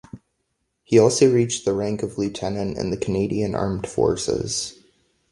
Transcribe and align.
He 0.83 0.97
also 0.97 1.31
reached 1.31 1.63
the 1.63 1.73
rank 1.75 2.01
of 2.01 2.17
Lieutenant 2.17 2.75
in 2.75 2.89
the 2.89 2.97
Canadian 2.97 3.53
Armed 3.53 3.85
Forces. 3.85 4.73